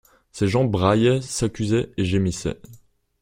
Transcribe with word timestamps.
Ces 0.31 0.47
gens 0.47 0.65
braillaient, 0.65 1.21
s'accusaient 1.21 1.91
et 1.95 2.05
gémissaient. 2.05 2.59